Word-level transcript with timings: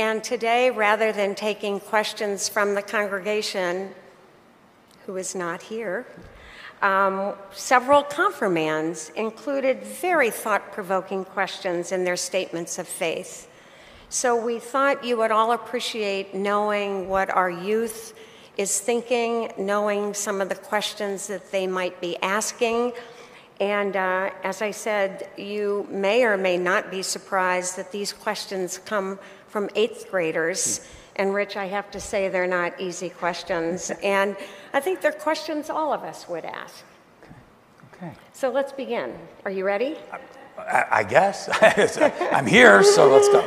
And 0.00 0.24
today, 0.24 0.70
rather 0.70 1.12
than 1.12 1.34
taking 1.34 1.78
questions 1.78 2.48
from 2.48 2.74
the 2.74 2.80
congregation, 2.80 3.90
who 5.04 5.18
is 5.18 5.34
not 5.34 5.60
here, 5.60 6.06
um, 6.80 7.34
several 7.52 8.02
confirmands 8.04 9.12
included 9.14 9.84
very 9.84 10.30
thought 10.30 10.72
provoking 10.72 11.26
questions 11.26 11.92
in 11.92 12.04
their 12.04 12.16
statements 12.16 12.78
of 12.78 12.88
faith. 12.88 13.50
So 14.08 14.42
we 14.42 14.58
thought 14.58 15.04
you 15.04 15.18
would 15.18 15.32
all 15.32 15.52
appreciate 15.52 16.34
knowing 16.34 17.06
what 17.10 17.28
our 17.28 17.50
youth 17.50 18.14
is 18.56 18.80
thinking, 18.80 19.52
knowing 19.58 20.14
some 20.14 20.40
of 20.40 20.48
the 20.48 20.54
questions 20.54 21.26
that 21.26 21.52
they 21.52 21.66
might 21.66 22.00
be 22.00 22.16
asking. 22.22 22.94
And 23.60 23.94
uh, 23.94 24.30
as 24.44 24.62
I 24.62 24.70
said, 24.70 25.28
you 25.36 25.86
may 25.90 26.24
or 26.24 26.38
may 26.38 26.56
not 26.56 26.90
be 26.90 27.02
surprised 27.02 27.76
that 27.76 27.92
these 27.92 28.14
questions 28.14 28.78
come 28.78 29.18
from 29.50 29.68
eighth 29.74 30.10
graders. 30.10 30.86
And 31.16 31.34
Rich, 31.34 31.56
I 31.56 31.66
have 31.66 31.90
to 31.90 32.00
say 32.00 32.28
they're 32.28 32.46
not 32.46 32.80
easy 32.80 33.10
questions. 33.10 33.90
And 34.02 34.36
I 34.72 34.80
think 34.80 35.00
they're 35.00 35.12
questions 35.12 35.68
all 35.68 35.92
of 35.92 36.02
us 36.02 36.28
would 36.28 36.44
ask. 36.44 36.84
Okay. 37.94 38.12
So 38.32 38.50
let's 38.50 38.72
begin. 38.72 39.18
Are 39.44 39.50
you 39.50 39.64
ready? 39.64 39.96
I, 40.56 40.86
I 40.90 41.02
guess. 41.04 41.48
I'm 42.32 42.46
here, 42.46 42.82
so 42.82 43.08
let's 43.10 43.28
go. 43.28 43.46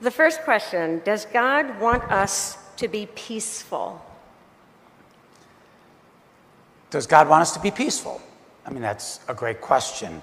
The 0.00 0.10
first 0.10 0.42
question 0.42 1.00
Does 1.04 1.24
God 1.26 1.80
want 1.80 2.02
us 2.04 2.58
to 2.76 2.88
be 2.88 3.06
peaceful? 3.14 4.04
Does 6.90 7.06
God 7.06 7.28
want 7.28 7.42
us 7.42 7.52
to 7.52 7.60
be 7.60 7.70
peaceful? 7.70 8.20
I 8.66 8.70
mean, 8.70 8.82
that's 8.82 9.20
a 9.28 9.34
great 9.34 9.60
question. 9.60 10.22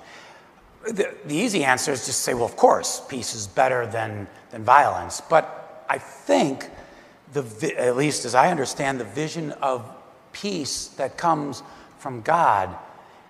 The, 0.84 1.13
the 1.26 1.35
easy 1.35 1.63
answer 1.63 1.91
is 1.91 2.05
just 2.05 2.21
say, 2.21 2.34
well, 2.34 2.45
of 2.45 2.55
course, 2.55 3.02
peace 3.08 3.35
is 3.35 3.48
better 3.48 3.85
than, 3.85 4.27
than 4.49 4.63
violence. 4.63 5.22
But 5.22 5.85
I 5.89 5.98
think, 5.98 6.70
the, 7.34 7.73
at 7.77 7.95
least 7.95 8.26
as 8.26 8.35
I 8.35 8.49
understand, 8.49 9.00
the 9.00 9.06
vision 9.06 9.52
of 9.53 9.89
peace 10.33 10.88
that 10.97 11.17
comes 11.17 11.64
from 12.00 12.22
God 12.22 12.75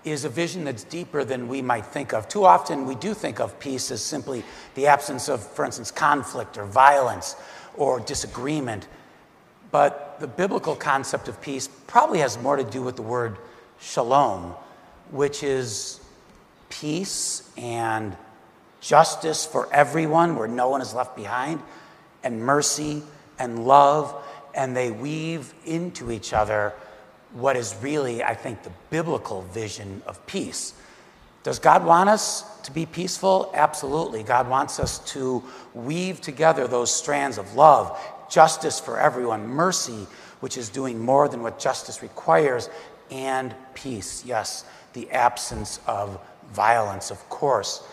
is 0.03 0.25
a 0.25 0.29
vision 0.29 0.63
that's 0.63 0.83
deeper 0.83 1.23
than 1.23 1.47
we 1.47 1.61
might 1.61 1.85
think 1.85 2.13
of. 2.13 2.27
Too 2.27 2.45
often, 2.45 2.87
we 2.87 2.95
do 2.95 3.13
think 3.13 3.39
of 3.39 3.59
peace 3.59 3.91
as 3.91 4.01
simply 4.01 4.43
the 4.75 4.87
absence 4.87 5.29
of, 5.29 5.45
for 5.45 5.65
instance, 5.65 5.91
conflict 5.91 6.57
or 6.57 6.65
violence 6.65 7.35
or 7.75 7.99
disagreement. 7.99 8.87
But 9.71 10.19
the 10.19 10.27
biblical 10.27 10.75
concept 10.75 11.27
of 11.27 11.39
peace 11.41 11.67
probably 11.87 12.19
has 12.19 12.37
more 12.41 12.55
to 12.55 12.63
do 12.63 12.81
with 12.81 12.95
the 12.95 13.01
word 13.03 13.37
shalom, 13.79 14.55
which 15.11 15.43
is 15.43 16.00
peace 16.71 17.47
and 17.55 18.17
justice 18.79 19.45
for 19.45 19.71
everyone, 19.71 20.35
where 20.35 20.47
no 20.47 20.69
one 20.69 20.81
is 20.81 20.95
left 20.95 21.15
behind, 21.15 21.61
and 22.23 22.41
mercy 22.41 23.03
and 23.37 23.67
love, 23.67 24.15
and 24.55 24.75
they 24.75 24.89
weave 24.89 25.53
into 25.65 26.11
each 26.11 26.33
other 26.33 26.73
what 27.33 27.55
is 27.55 27.75
really, 27.81 28.23
I 28.23 28.33
think, 28.33 28.63
the 28.63 28.71
biblical 28.89 29.43
vision 29.43 30.01
of 30.07 30.25
peace. 30.25 30.73
Does 31.43 31.59
God 31.59 31.85
want 31.85 32.09
us 32.09 32.43
to 32.61 32.71
be 32.71 32.85
peaceful? 32.85 33.51
Absolutely. 33.53 34.23
God 34.23 34.49
wants 34.49 34.79
us 34.79 34.99
to 35.13 35.43
weave 35.73 36.21
together 36.21 36.67
those 36.67 36.93
strands 36.93 37.37
of 37.37 37.55
love, 37.55 37.97
justice 38.29 38.79
for 38.79 38.99
everyone, 38.99 39.47
mercy, 39.47 40.07
which 40.39 40.57
is 40.57 40.69
doing 40.69 40.99
more 40.99 41.29
than 41.29 41.41
what 41.41 41.59
justice 41.59 42.01
requires, 42.01 42.69
and 43.09 43.55
peace. 43.73 44.23
Yes, 44.25 44.65
the 44.93 45.09
absence 45.11 45.79
of 45.87 46.19
violence, 46.53 47.11
of 47.11 47.29
course. 47.29 47.83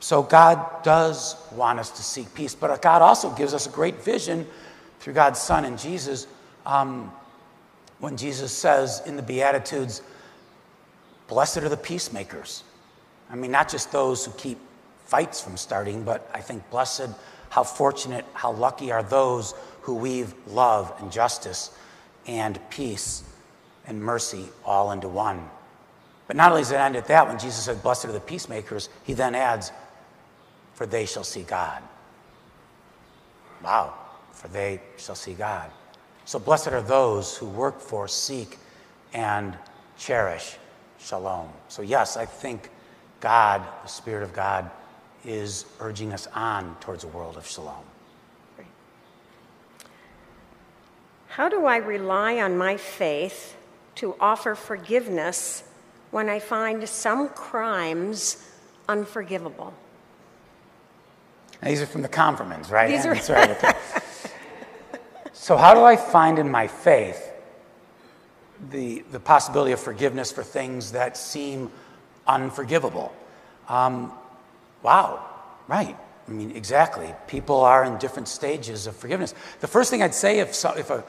So 0.00 0.22
God 0.22 0.82
does 0.82 1.36
want 1.52 1.78
us 1.78 1.90
to 1.90 2.02
seek 2.02 2.34
peace, 2.34 2.54
but 2.54 2.82
God 2.82 3.02
also 3.02 3.30
gives 3.30 3.54
us 3.54 3.66
a 3.66 3.70
great 3.70 4.02
vision 4.02 4.46
through 5.00 5.14
God's 5.14 5.40
Son 5.40 5.64
and 5.64 5.78
Jesus. 5.78 6.26
Um, 6.66 7.12
when 8.00 8.16
Jesus 8.16 8.52
says 8.52 9.02
in 9.06 9.16
the 9.16 9.22
Beatitudes, 9.22 10.02
Blessed 11.28 11.58
are 11.58 11.68
the 11.68 11.76
peacemakers. 11.76 12.62
I 13.30 13.36
mean, 13.36 13.50
not 13.50 13.68
just 13.68 13.90
those 13.90 14.26
who 14.26 14.32
keep 14.32 14.58
fights 15.06 15.40
from 15.40 15.56
starting, 15.56 16.02
but 16.02 16.28
I 16.34 16.40
think 16.40 16.68
blessed, 16.70 17.08
how 17.48 17.62
fortunate, 17.62 18.24
how 18.34 18.52
lucky 18.52 18.92
are 18.92 19.02
those 19.02 19.54
who 19.82 19.94
weave 19.94 20.34
love 20.46 20.92
and 21.00 21.10
justice 21.10 21.70
and 22.26 22.58
peace 22.70 23.24
and 23.86 24.02
mercy 24.02 24.48
all 24.64 24.92
into 24.92 25.08
one. 25.08 25.48
But 26.26 26.36
not 26.36 26.50
only 26.50 26.62
does 26.62 26.70
it 26.70 26.76
end 26.76 26.96
at 26.96 27.06
that, 27.06 27.28
when 27.28 27.38
Jesus 27.38 27.64
said, 27.64 27.82
Blessed 27.82 28.06
are 28.06 28.12
the 28.12 28.20
peacemakers, 28.20 28.88
he 29.04 29.12
then 29.12 29.34
adds, 29.34 29.72
For 30.74 30.86
they 30.86 31.06
shall 31.06 31.24
see 31.24 31.42
God. 31.42 31.82
Wow, 33.62 33.94
for 34.32 34.48
they 34.48 34.80
shall 34.96 35.14
see 35.14 35.34
God. 35.34 35.70
So 36.24 36.38
blessed 36.38 36.68
are 36.68 36.82
those 36.82 37.36
who 37.36 37.46
work 37.46 37.80
for, 37.80 38.06
seek, 38.08 38.58
and 39.12 39.56
cherish 39.98 40.56
shalom. 40.98 41.48
So, 41.68 41.82
yes, 41.82 42.16
I 42.16 42.24
think 42.24 42.70
God, 43.20 43.62
the 43.82 43.88
Spirit 43.88 44.22
of 44.22 44.32
God, 44.32 44.70
is 45.24 45.66
urging 45.80 46.12
us 46.12 46.26
on 46.34 46.76
towards 46.80 47.04
a 47.04 47.08
world 47.08 47.36
of 47.36 47.46
shalom. 47.46 47.84
How 51.28 51.48
do 51.48 51.64
I 51.64 51.76
rely 51.78 52.40
on 52.40 52.58
my 52.58 52.76
faith 52.76 53.56
to 53.96 54.14
offer 54.20 54.54
forgiveness 54.54 55.64
when 56.12 56.28
I 56.28 56.38
find 56.38 56.88
some 56.88 57.28
crimes 57.30 58.48
unforgivable? 58.88 59.74
these 61.62 61.80
are 61.80 61.86
from 61.86 62.02
the 62.02 62.08
confirmands, 62.08 62.70
right? 62.70 62.90
These 62.90 63.06
are 63.06 63.34
right. 63.34 63.50
Okay. 63.50 63.72
So, 65.34 65.56
how 65.56 65.74
do 65.74 65.82
I 65.82 65.96
find 65.96 66.38
in 66.38 66.48
my 66.48 66.68
faith 66.68 67.32
the, 68.70 69.02
the 69.10 69.18
possibility 69.18 69.72
of 69.72 69.80
forgiveness 69.80 70.30
for 70.30 70.44
things 70.44 70.92
that 70.92 71.16
seem 71.16 71.68
unforgivable? 72.28 73.12
Um, 73.68 74.12
wow, 74.84 75.24
right. 75.66 75.96
I 76.28 76.30
mean, 76.30 76.52
exactly. 76.52 77.12
People 77.26 77.56
are 77.56 77.84
in 77.84 77.98
different 77.98 78.28
stages 78.28 78.86
of 78.86 78.94
forgiveness. 78.94 79.34
The 79.58 79.66
first 79.66 79.90
thing 79.90 80.00
I'd 80.00 80.14
say 80.14 80.38
if, 80.38 80.54
so, 80.54 80.74
if 80.76 80.90
a 80.90 81.02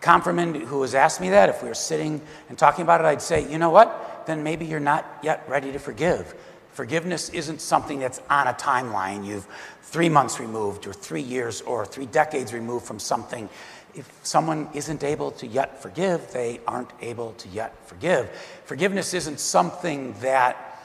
confirmand 0.00 0.54
who 0.56 0.82
has 0.82 0.94
asked 0.94 1.20
me 1.20 1.30
that, 1.30 1.48
if 1.48 1.60
we 1.60 1.68
were 1.68 1.74
sitting 1.74 2.20
and 2.48 2.56
talking 2.56 2.82
about 2.82 3.00
it, 3.00 3.06
I'd 3.06 3.22
say, 3.22 3.50
you 3.50 3.58
know 3.58 3.70
what? 3.70 4.09
Then 4.30 4.44
maybe 4.44 4.64
you're 4.64 4.80
not 4.80 5.18
yet 5.22 5.44
ready 5.48 5.72
to 5.72 5.78
forgive. 5.78 6.34
Forgiveness 6.72 7.30
isn't 7.30 7.60
something 7.60 7.98
that's 7.98 8.20
on 8.30 8.46
a 8.46 8.52
timeline. 8.52 9.26
You've 9.26 9.46
three 9.82 10.08
months 10.08 10.38
removed, 10.38 10.86
or 10.86 10.92
three 10.92 11.20
years, 11.20 11.62
or 11.62 11.84
three 11.84 12.06
decades 12.06 12.54
removed 12.54 12.86
from 12.86 13.00
something 13.00 13.48
if 13.94 14.08
someone 14.22 14.68
isn't 14.74 15.02
able 15.02 15.32
to 15.32 15.46
yet 15.46 15.82
forgive, 15.82 16.32
they 16.32 16.60
aren't 16.66 16.90
able 17.00 17.32
to 17.32 17.48
yet 17.48 17.74
forgive. 17.88 18.30
Forgiveness 18.64 19.14
isn't 19.14 19.40
something 19.40 20.14
that 20.20 20.80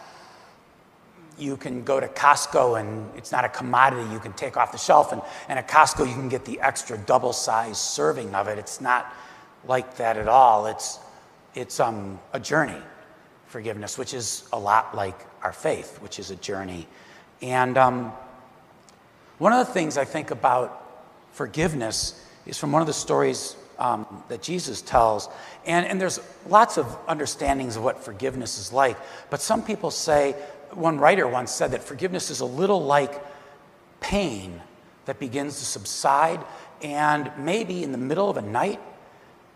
you 1.38 1.58
can 1.58 1.84
go 1.84 2.00
to 2.00 2.08
Costco 2.08 2.80
and 2.80 3.10
it's 3.18 3.32
not 3.32 3.44
a 3.44 3.50
commodity 3.50 4.10
you 4.12 4.20
can 4.20 4.34
take 4.34 4.58
off 4.58 4.72
the 4.72 4.78
shelf, 4.78 5.12
and, 5.12 5.22
and 5.50 5.60
at 5.60 5.68
Costco 5.68 6.08
you 6.08 6.14
can 6.14 6.30
get 6.30 6.46
the 6.46 6.60
extra 6.62 6.98
double 6.98 7.34
sized 7.34 7.78
serving 7.78 8.34
of 8.34 8.48
it. 8.48 8.58
It's 8.58 8.80
not 8.82 9.14
like 9.66 9.98
that 9.98 10.18
at 10.18 10.28
all. 10.28 10.66
It's, 10.68 11.00
it's 11.54 11.80
um, 11.80 12.20
a 12.34 12.40
journey, 12.40 12.82
forgiveness, 13.56 13.98
which 13.98 14.14
is 14.14 14.44
a 14.52 14.60
lot 14.60 14.94
like 14.94 15.18
our 15.42 15.54
faith, 15.54 16.02
which 16.02 16.20
is 16.20 16.30
a 16.30 16.36
journey. 16.36 16.86
And 17.42 17.78
um, 17.78 18.12
one 19.38 19.54
of 19.54 19.66
the 19.66 19.72
things 19.72 19.98
I 19.98 20.04
think 20.04 20.30
about 20.30 21.08
forgiveness 21.32 22.22
is 22.46 22.58
from 22.58 22.74
one 22.74 22.82
of 22.82 22.86
the 22.86 22.92
stories 22.92 23.56
um, 23.80 24.06
that 24.28 24.42
Jesus 24.42 24.82
tells. 24.82 25.30
And, 25.66 25.86
and 25.86 26.02
there's 26.02 26.20
lots 26.50 26.78
of 26.78 26.98
understandings 27.08 27.78
of 27.78 27.84
what 27.86 28.04
forgiveness 28.04 28.60
is 28.60 28.74
like. 28.74 28.98
But 29.30 29.40
some 29.40 29.64
people 29.64 29.90
say, 29.90 30.34
one 30.72 30.98
writer 30.98 31.26
once 31.26 31.50
said 31.50 31.72
that 31.72 31.82
forgiveness 31.82 32.30
is 32.30 32.42
a 32.42 32.46
little 32.46 32.84
like 32.84 33.24
pain 34.02 34.62
that 35.06 35.18
begins 35.18 35.60
to 35.60 35.64
subside. 35.64 36.44
And 36.82 37.32
maybe 37.38 37.84
in 37.84 37.94
the 37.94 37.98
middle 37.98 38.30
of 38.30 38.36
a 38.36 38.42
night, 38.42 38.82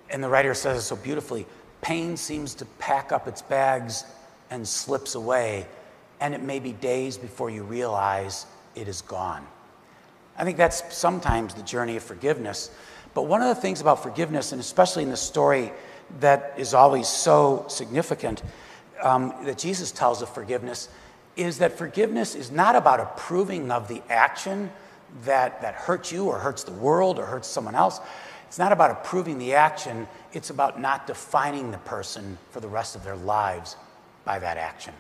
and 0.10 0.24
the 0.24 0.30
writer 0.30 0.54
says 0.54 0.78
it 0.78 0.84
so 0.84 0.96
beautifully 0.96 1.46
pain 1.82 2.18
seems 2.18 2.54
to 2.56 2.66
pack 2.66 3.12
up 3.12 3.28
its 3.28 3.42
bags 3.42 4.06
and 4.50 4.68
slips 4.68 5.16
away. 5.16 5.68
And 6.20 6.34
it 6.34 6.42
may 6.42 6.60
be 6.60 6.74
days 6.74 7.18
before 7.18 7.50
you 7.50 7.64
realize 7.64 8.46
it 8.76 8.88
is 8.88 9.02
gone. 9.02 9.46
I 10.38 10.44
think 10.44 10.58
that's 10.58 10.96
sometimes 10.96 11.54
the 11.54 11.64
journey 11.64 11.98
of 11.98 12.04
forgiveness. 12.04 12.72
But 13.14 13.24
one 13.24 13.42
of 13.42 13.48
the 13.54 13.62
things 13.62 13.82
about 13.82 14.04
forgiveness, 14.04 14.52
and 14.52 14.62
especially 14.62 15.04
in 15.04 15.10
the 15.10 15.18
story 15.18 15.72
that 16.20 16.54
is 16.58 16.74
always 16.74 17.08
so 17.08 17.66
significant 17.68 18.44
um, 19.02 19.34
that 19.44 19.58
Jesus 19.58 19.92
tells 19.92 20.22
of 20.22 20.30
forgiveness, 20.30 20.90
is 21.36 21.60
that 21.60 21.78
forgiveness 21.78 22.36
is 22.36 22.52
not 22.52 22.76
about 22.76 23.00
approving 23.00 23.72
of 23.72 23.88
the 23.88 24.02
action 24.10 24.72
that, 25.24 25.62
that 25.62 25.74
hurts 25.74 26.12
you 26.12 26.26
or 26.26 26.38
hurts 26.38 26.64
the 26.64 26.72
world 26.72 27.20
or 27.20 27.26
hurts 27.26 27.48
someone 27.48 27.76
else. 27.76 28.00
It's 28.50 28.58
not 28.58 28.72
about 28.72 28.90
approving 28.90 29.38
the 29.38 29.54
action, 29.54 30.08
it's 30.34 30.50
about 30.50 30.82
not 30.82 31.06
defining 31.06 31.70
the 31.70 31.78
person 31.78 32.36
for 32.50 32.60
the 32.60 32.68
rest 32.68 32.96
of 32.96 33.04
their 33.04 33.16
lives 33.16 33.76
by 34.26 34.40
that 34.40 34.58
action. 34.58 34.96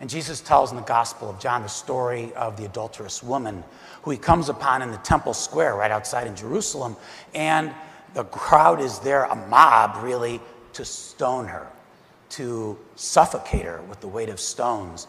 And 0.00 0.08
Jesus 0.08 0.40
tells 0.40 0.70
in 0.70 0.76
the 0.76 0.84
Gospel 0.84 1.28
of 1.28 1.40
John 1.40 1.62
the 1.62 1.68
story 1.68 2.32
of 2.34 2.56
the 2.56 2.66
adulterous 2.66 3.24
woman 3.24 3.64
who 4.02 4.12
he 4.12 4.16
comes 4.16 4.48
upon 4.48 4.82
in 4.82 4.92
the 4.92 4.98
temple 4.98 5.34
square 5.34 5.74
right 5.74 5.90
outside 5.90 6.28
in 6.28 6.36
Jerusalem. 6.36 6.96
And 7.34 7.74
the 8.14 8.22
crowd 8.22 8.80
is 8.80 9.00
there, 9.00 9.24
a 9.24 9.34
mob 9.34 10.04
really, 10.04 10.40
to 10.74 10.84
stone 10.84 11.48
her, 11.48 11.66
to 12.30 12.78
suffocate 12.94 13.64
her 13.64 13.82
with 13.88 14.00
the 14.00 14.06
weight 14.06 14.28
of 14.28 14.38
stones. 14.38 15.08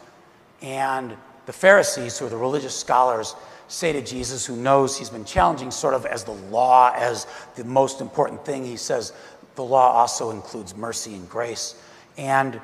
And 0.63 1.15
the 1.45 1.53
Pharisees, 1.53 2.17
who 2.17 2.27
are 2.27 2.29
the 2.29 2.37
religious 2.37 2.77
scholars, 2.77 3.35
say 3.67 3.93
to 3.93 4.01
Jesus, 4.01 4.45
who 4.45 4.55
knows 4.55 4.97
he's 4.97 5.09
been 5.09 5.25
challenging 5.25 5.71
sort 5.71 5.93
of 5.93 6.05
as 6.05 6.23
the 6.23 6.31
law 6.31 6.93
as 6.95 7.25
the 7.55 7.63
most 7.63 8.01
important 8.01 8.45
thing, 8.45 8.65
he 8.65 8.77
says 8.77 9.13
the 9.55 9.63
law 9.63 9.91
also 9.91 10.31
includes 10.31 10.75
mercy 10.75 11.13
and 11.13 11.29
grace. 11.29 11.75
And 12.17 12.59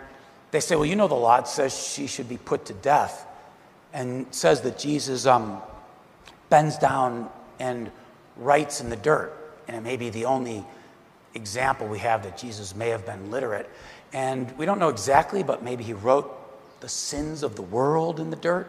they 0.52 0.60
say, 0.60 0.76
Well, 0.76 0.86
you 0.86 0.96
know 0.96 1.08
the 1.08 1.16
law, 1.16 1.40
it 1.40 1.48
says 1.48 1.88
she 1.88 2.08
should 2.08 2.30
be 2.30 2.38
put 2.38 2.66
to 2.66 2.74
death. 2.74 3.26
And 3.94 4.28
says 4.32 4.62
that 4.62 4.78
Jesus 4.78 5.26
um, 5.26 5.62
bends 6.50 6.78
down 6.78 7.30
and 7.60 7.90
writes 8.36 8.82
in 8.82 8.90
the 8.90 8.96
dirt. 8.96 9.34
And 9.68 9.76
it 9.76 9.82
may 9.82 9.98
be 9.98 10.10
the 10.10 10.26
only 10.26 10.64
example 11.34 11.88
we 11.88 12.00
have 12.00 12.24
that 12.24 12.38
Jesus 12.38 12.76
may 12.76 12.90
have 12.90 13.06
been 13.06 13.32
literate. 13.32 13.70
And 14.14 14.56
we 14.58 14.66
don't 14.66 14.80
know 14.80 14.90
exactly, 14.90 15.42
but 15.42 15.64
maybe 15.64 15.84
he 15.84 15.94
wrote 15.94 16.34
the 16.80 16.90
sins 16.90 17.44
of 17.44 17.56
the 17.56 17.62
world 17.62 18.20
in 18.20 18.30
the 18.30 18.36
dirt. 18.36 18.68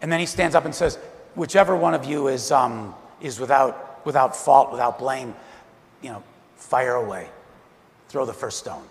And 0.00 0.10
then 0.12 0.20
he 0.20 0.26
stands 0.26 0.54
up 0.54 0.64
and 0.64 0.74
says, 0.74 0.96
Whichever 1.34 1.76
one 1.76 1.94
of 1.94 2.04
you 2.04 2.28
is, 2.28 2.50
um, 2.50 2.94
is 3.20 3.38
without, 3.38 4.04
without 4.04 4.34
fault, 4.34 4.72
without 4.72 4.98
blame, 4.98 5.34
you 6.02 6.10
know, 6.10 6.22
fire 6.56 6.94
away, 6.94 7.28
throw 8.08 8.24
the 8.24 8.32
first 8.32 8.58
stone. 8.58 8.82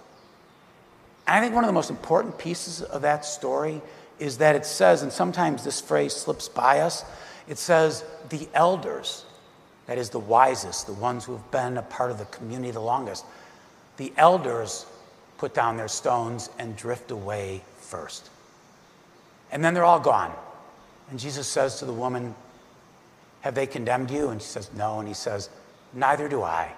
And 1.28 1.36
I 1.36 1.42
think 1.42 1.54
one 1.54 1.64
of 1.64 1.68
the 1.68 1.74
most 1.74 1.90
important 1.90 2.38
pieces 2.38 2.82
of 2.82 3.02
that 3.02 3.26
story 3.26 3.82
is 4.20 4.38
that 4.38 4.56
it 4.56 4.66
says, 4.66 5.04
and 5.04 5.12
sometimes 5.12 5.64
this 5.64 5.82
phrase 5.82 6.14
slips 6.14 6.48
by 6.48 6.80
us, 6.80 7.04
it 7.48 7.58
says, 7.58 8.04
the 8.30 8.48
elders, 8.54 9.26
that 9.86 9.98
is 9.98 10.10
the 10.10 10.20
wisest, 10.20 10.88
the 10.88 10.94
ones 10.94 11.26
who 11.26 11.34
have 11.34 11.52
been 11.52 11.78
a 11.78 11.82
part 11.82 12.12
of 12.12 12.18
the 12.18 12.26
community 12.26 12.72
the 12.72 12.80
longest, 12.80 13.26
the 13.98 14.14
elders 14.18 14.86
put 15.38 15.54
down 15.54 15.78
their 15.78 15.88
stones 15.88 16.50
and 16.60 16.76
drift 16.76 17.12
away 17.12 17.62
first. 17.88 18.30
And 19.52 19.64
then 19.64 19.74
they're 19.74 19.86
all 19.86 20.00
gone. 20.00 20.34
And 21.10 21.20
Jesus 21.20 21.48
says 21.48 21.80
to 21.80 21.86
the 21.86 21.94
woman, 21.94 22.36
Have 23.42 23.56
they 23.56 23.66
condemned 23.66 24.12
you? 24.12 24.30
And 24.30 24.42
she 24.42 24.48
says, 24.48 24.70
No. 24.76 25.00
And 25.00 25.08
he 25.08 25.14
says, 25.14 25.50
Neither 25.94 26.28
do 26.28 26.44
I, 26.44 26.74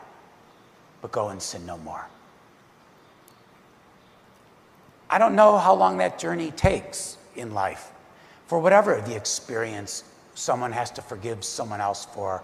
but 1.01 1.11
go 1.11 1.29
and 1.29 1.41
sin 1.41 1.65
no 1.65 1.77
more. 1.79 2.07
I 5.09 5.17
don't 5.17 5.35
know 5.35 5.57
how 5.57 5.73
long 5.73 5.97
that 5.97 6.19
journey 6.19 6.51
takes 6.51 7.17
in 7.35 7.53
life. 7.53 7.91
For 8.45 8.59
whatever 8.59 9.01
the 9.01 9.15
experience 9.15 10.03
someone 10.35 10.71
has 10.71 10.91
to 10.91 11.01
forgive 11.01 11.43
someone 11.43 11.81
else 11.81 12.05
for. 12.05 12.43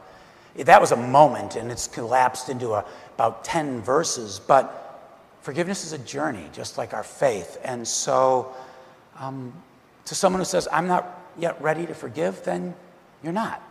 That 0.55 0.81
was 0.81 0.91
a 0.91 0.97
moment 0.97 1.55
and 1.55 1.71
it's 1.71 1.87
collapsed 1.87 2.49
into 2.49 2.73
a, 2.73 2.85
about 3.15 3.43
10 3.43 3.81
verses, 3.81 4.39
but 4.39 4.84
forgiveness 5.45 5.85
is 5.85 5.93
a 5.93 5.99
journey, 5.99 6.49
just 6.53 6.77
like 6.77 6.93
our 6.93 7.03
faith. 7.03 7.59
And 7.63 7.87
so, 7.87 8.53
um, 9.19 9.53
to 10.05 10.15
someone 10.15 10.41
who 10.41 10.45
says, 10.45 10.67
I'm 10.71 10.87
not 10.87 11.21
yet 11.37 11.61
ready 11.61 11.85
to 11.85 11.93
forgive, 11.93 12.43
then 12.43 12.73
you're 13.23 13.31
not. 13.31 13.61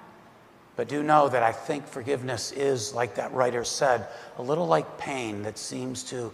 But 0.76 0.88
do 0.88 1.02
know 1.02 1.28
that 1.28 1.42
I 1.42 1.52
think 1.52 1.86
forgiveness 1.86 2.52
is, 2.52 2.94
like 2.94 3.16
that 3.16 3.32
writer 3.32 3.64
said, 3.64 4.06
a 4.38 4.42
little 4.42 4.66
like 4.66 4.98
pain 4.98 5.42
that 5.42 5.58
seems 5.58 6.04
to, 6.04 6.16
in 6.16 6.32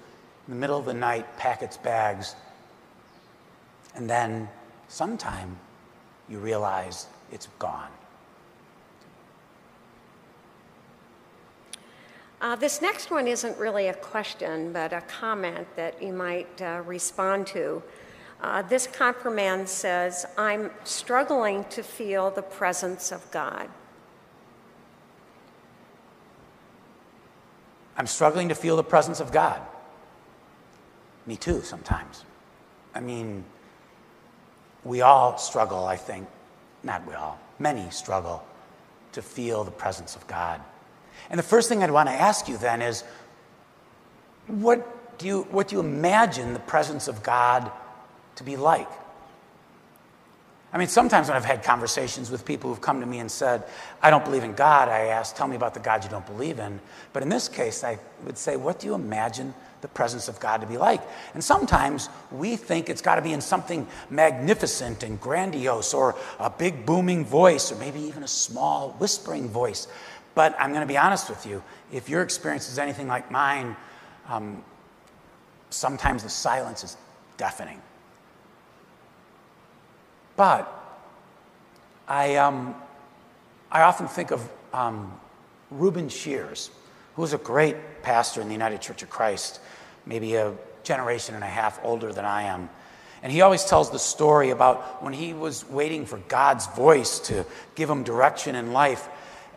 the 0.51 0.57
middle 0.57 0.79
of 0.79 0.85
the 0.85 0.95
night, 0.95 1.27
pack 1.39 1.63
its 1.63 1.77
bags 1.79 2.35
and 3.95 4.09
then 4.09 4.49
sometime 4.89 5.57
you 6.29 6.39
realize 6.39 7.07
it's 7.33 7.49
gone. 7.59 7.91
Uh, 12.41 12.57
this 12.57 12.81
next 12.81 13.11
one 13.11 13.29
isn't 13.29 13.57
really 13.59 13.89
a 13.89 13.95
question, 13.95 14.73
but 14.73 14.95
a 14.95 15.03
comment 15.03 15.67
that 15.77 16.03
you 16.03 16.13
might 16.13 16.63
uh, 16.63 16.83
respond 16.87 17.47
to. 17.47 17.83
Uh, 18.41 18.63
this 18.63 18.87
confirmand 18.87 19.69
says, 19.69 20.25
I'm 20.39 20.71
struggling 20.85 21.65
to 21.65 21.83
feel 21.83 22.31
the 22.31 22.43
presence 22.43 23.13
of 23.13 23.31
God. 23.31 23.69
I'm 27.99 28.07
struggling 28.07 28.49
to 28.49 28.55
feel 28.55 28.77
the 28.77 28.85
presence 28.85 29.21
of 29.21 29.31
God. 29.31 29.61
Me 31.27 31.37
too, 31.37 31.61
sometimes. 31.61 32.25
I 32.95 33.01
mean, 33.01 33.45
we 34.85 35.03
all 35.03 35.37
struggle, 35.37 35.85
I 35.85 35.97
think, 35.97 36.27
not 36.83 37.07
we 37.07 37.13
all, 37.13 37.39
many 37.59 37.91
struggle 37.91 38.43
to 39.13 39.21
feel 39.21 39.65
the 39.65 39.71
presence 39.71 40.17
of 40.17 40.27
God. 40.27 40.63
And 41.29 41.39
the 41.39 41.45
first 41.45 41.69
thing 41.69 41.83
I'd 41.83 41.91
want 41.91 42.09
to 42.09 42.15
ask 42.15 42.49
you 42.49 42.57
then 42.57 42.83
is 42.83 43.05
what 44.47 45.19
do 45.19 45.27
you, 45.27 45.43
what 45.51 45.69
do 45.69 45.77
you 45.77 45.81
imagine 45.81 46.55
the 46.55 46.61
presence 46.61 47.09
of 47.09 47.23
God 47.23 47.71
to 48.37 48.45
be 48.45 48.57
like? 48.57 48.89
I 50.73 50.79
mean, 50.79 50.89
sometimes 50.89 51.29
when 51.29 51.37
I've 51.37 51.45
had 51.45 51.65
conversations 51.65 52.31
with 52.31 52.45
people 52.45 52.71
who've 52.71 52.81
come 52.81 53.01
to 53.01 53.07
me 53.07 53.19
and 53.19 53.31
said, 53.31 53.65
I 54.01 54.11
don't 54.11 54.25
believe 54.25 54.45
in 54.45 54.55
God, 54.55 54.89
I 54.89 55.07
ask, 55.07 55.35
tell 55.35 55.49
me 55.49 55.57
about 55.57 55.75
the 55.75 55.81
God 55.81 56.05
you 56.05 56.11
don't 56.11 56.27
believe 56.27 56.61
in. 56.61 56.79
But 57.13 57.25
in 57.25 57.29
this 57.29 57.49
case, 57.49 57.83
I 57.83 57.99
would 58.25 58.39
say, 58.39 58.57
what 58.57 58.79
do 58.79 58.87
you 58.87 58.95
imagine 58.95 59.53
the 59.81 59.89
presence 59.89 60.29
of 60.29 60.39
God 60.41 60.61
to 60.61 60.67
be 60.67 60.77
like. 60.77 61.01
And 61.35 61.43
sometimes 61.43 62.09
we 62.31 62.57
think 62.57 62.89
it's 62.89 63.03
got 63.03 63.17
to 63.17 63.23
be 63.23 63.33
in 63.33 63.41
something 63.41 63.87
magnificent 64.09 65.03
and 65.03 65.21
grandiose, 65.21 65.95
or 65.95 66.15
a 66.39 66.51
big 66.51 66.85
booming 66.85 67.25
voice, 67.25 67.73
or 67.73 67.77
maybe 67.77 68.01
even 68.01 68.23
a 68.23 68.29
small 68.29 68.91
whispering 68.99 69.49
voice. 69.49 69.89
But 70.35 70.55
I'm 70.59 70.71
going 70.71 70.83
to 70.83 70.87
be 70.87 70.97
honest 70.97 71.29
with 71.29 71.47
you 71.47 71.63
if 71.93 72.09
your 72.09 72.23
experience 72.23 72.71
is 72.71 72.79
anything 72.79 73.09
like 73.09 73.31
mine, 73.31 73.77
um, 74.29 74.63
sometimes 75.71 76.23
the 76.23 76.29
silence 76.29 76.85
is 76.85 76.97
deafening. 77.37 77.81
But 80.37 80.73
I, 82.09 82.37
um, 82.37 82.75
I 83.71 83.83
often 83.83 84.09
think 84.09 84.31
of 84.31 84.49
um, 84.73 85.19
Reuben 85.71 86.09
Sheares, 86.09 86.71
who 87.17 87.23
was 87.23 87.33
a 87.33 87.39
great 87.39 87.77
pastor 88.03 88.41
in 88.41 88.47
the 88.47 88.55
United 88.55 88.81
Church 88.81 89.03
of 89.03 89.11
Christ 89.11 89.61
maybe 90.07 90.35
a 90.35 90.55
generation 90.83 91.35
and 91.35 91.45
a 91.45 91.49
half 91.49 91.81
older 91.85 92.13
than 92.13 92.25
I 92.25 92.43
am. 92.45 92.69
And 93.23 93.31
he 93.31 93.43
always 93.43 93.65
tells 93.65 93.91
the 93.91 93.99
story 93.99 94.51
about 94.51 95.03
when 95.03 95.13
he 95.13 95.35
was 95.35 95.69
waiting 95.69 96.07
for 96.07 96.19
God's 96.29 96.67
voice 96.69 97.19
to 97.21 97.45
give 97.75 97.91
him 97.91 98.03
direction 98.03 98.55
in 98.55 98.73
life, 98.73 99.09